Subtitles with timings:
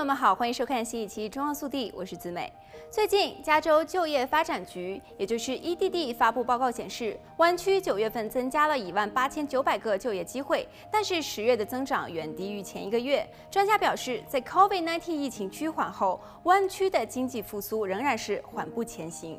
[0.00, 2.50] 朋友们好，欢迎收看新一期《中澳速递》，我是子美。
[2.90, 13.28] 最近，加州就业发展局，也就是 EDD 发布报告显示，湾区九月份增加了一万八千九百个就业机会，但是十月的增长远低于前一个月。
[13.50, 19.38] 专家表示，在 COVID-19 疫情趋缓后，湾区的经济复苏仍然是缓步前行。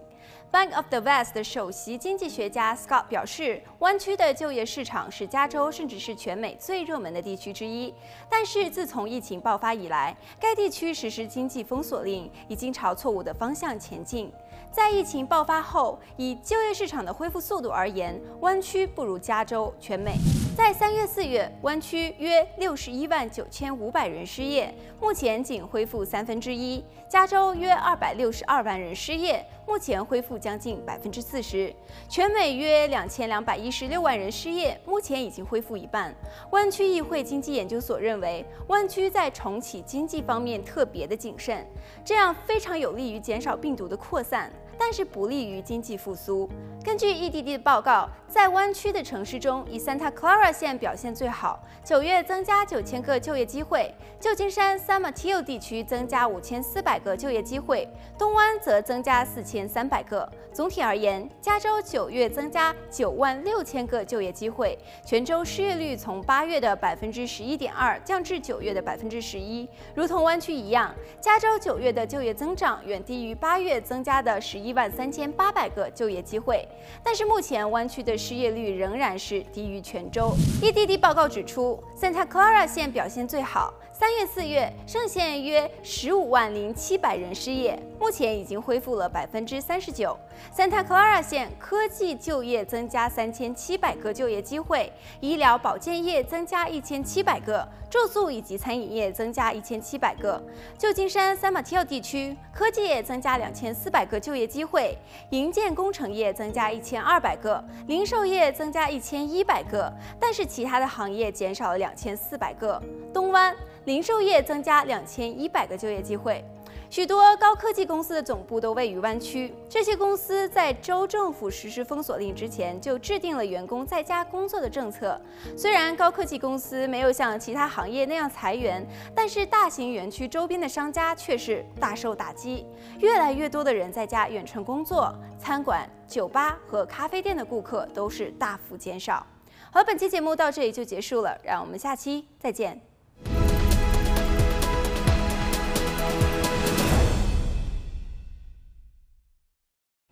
[0.51, 7.93] Bank of the West 的首席经济学家 Scott 表示，湾区的就业市场是加州甚至是全美最热门的地区之一。
[8.29, 14.31] 但是自从疫情爆发以来，该地区实施经济封锁令，已经朝错误的方向前进。
[14.71, 20.15] 在疫情爆发后，以就业市场的恢复速度而言，湾区不如加州、全美。
[20.63, 31.73] 在三月、四月，湾区约六十一万九千五百人失业，目前仅恢复三分之一；加州约二百六十二万人失业，目前恢复将近百分之四十；
[32.07, 36.13] 全美约两千两百一十六万人失业，目前已经恢复一半。
[36.51, 41.65] 湾区议会经济研究所认为，湾区在重启经济方面特别的谨慎，
[42.05, 44.53] 这样非常有利于减少病毒的扩散。
[44.79, 46.49] 但是不利于经济复苏。
[46.83, 57.87] 根据 EDD 的报告，在湾区的城市中，以 Santa Clara 县表现最好，九月增加九千个就业机会；旧金山 San Mateo 地区增加五千四百个就业机会，
[58.17, 60.27] 东湾则增加四千三百个。
[60.51, 69.69] 总体而言，加州九月增加九万六千个就业机会，全州失业率从八月的百分之十一点二降至九月的百分之十一。
[69.93, 74.71] 如同湾区一样，加州九月的就业增长远低于八月增加的十一。
[74.71, 76.65] 一万三千八百个就业机会，
[77.03, 80.33] 但是目前湾区的失业率仍然是低于全州。
[80.61, 83.73] EDD 报告指出，Santa Clara 县表现最好。
[84.01, 90.17] 三月、四月，胜县约十五万零七百人失业，目前已经恢复了百分之三十九。
[90.51, 100.41] Santa Clara 县科技就业增加三千七百个就业机会，医疗保健业增加一千七百个，住宿以及餐饮业增加一千七百个。
[100.79, 104.97] 旧金山 San Mateo 地区科技业增加两千四百个就业机会，
[105.29, 112.81] 营建工程业增加一千二百个，零售业增加一千一百个，但是其他的行业减少了两千四百个。
[113.13, 113.55] 东湾。
[113.85, 116.43] 零售业增加两千一百个就业机会，
[116.87, 119.51] 许多高科技公司的总部都位于湾区。
[119.67, 125.19] 这些公司在州政府实施封锁令之前就制定了员工在家工作的政策。
[125.57, 132.67] 虽然高科技公司没有像其他行业那样裁员，但是大型园区周边的商家却是大受打击。
[132.99, 139.25] 越来越多的人在家远程工作，餐馆、酒吧和咖啡店的顾客都是大幅减少。
[139.71, 142.90] 好，本期节目到这里就结束了，让我们下期再见。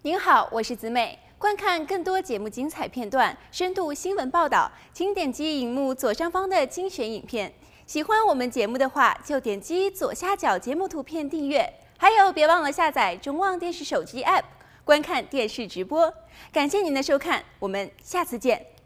[0.09, 1.19] 您好，我是子美。
[1.37, 7.53] 观看更多节目精彩片段、深度新闻报道，请点击荧幕左上方的精选影片。
[7.85, 11.71] 喜欢我们节目的话，就点击左下角节目图片订阅。
[11.99, 14.41] 还有，别忘了下载中望电视手机 APP，
[14.83, 16.11] 观看电视直播。
[16.51, 18.78] 感谢您的收看，我们下次见。